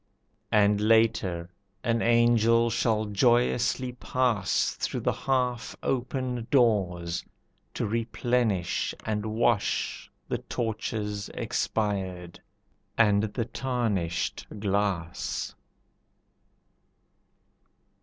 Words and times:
And 0.51 0.81
later 0.81 1.51
an 1.83 2.01
angel 2.01 2.71
shall 2.71 3.05
joyously 3.05 3.91
pass 3.91 4.71
Through 4.71 5.01
the 5.01 5.11
half 5.13 5.75
open 5.83 6.47
doors, 6.49 7.23
to 7.75 7.85
replenish 7.85 8.95
and 9.05 9.27
wash 9.27 10.09
The 10.27 10.39
torches 10.39 11.29
expired, 11.35 12.41
and 12.97 13.21
the 13.21 13.45
tarnished 13.45 14.47
glass. 14.59 15.53